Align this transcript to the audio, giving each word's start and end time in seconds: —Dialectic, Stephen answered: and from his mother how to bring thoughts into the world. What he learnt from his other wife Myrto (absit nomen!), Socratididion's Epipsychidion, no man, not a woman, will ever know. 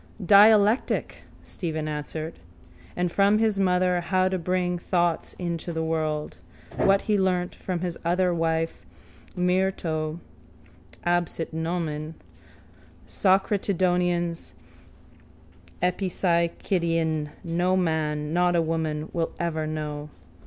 —Dialectic, 0.25 1.25
Stephen 1.43 1.87
answered: 1.87 2.39
and 2.95 3.11
from 3.11 3.37
his 3.37 3.59
mother 3.59 4.01
how 4.01 4.27
to 4.27 4.39
bring 4.39 4.79
thoughts 4.79 5.35
into 5.35 5.71
the 5.71 5.83
world. 5.83 6.37
What 6.75 7.01
he 7.03 7.19
learnt 7.19 7.53
from 7.53 7.81
his 7.81 7.99
other 8.03 8.33
wife 8.33 8.83
Myrto 9.37 10.17
(absit 11.05 11.53
nomen!), 11.53 12.15
Socratididion's 13.07 14.55
Epipsychidion, 15.83 17.29
no 17.43 17.77
man, 17.77 18.33
not 18.33 18.55
a 18.55 18.61
woman, 18.63 19.07
will 19.13 19.33
ever 19.39 19.67
know. 19.67 20.09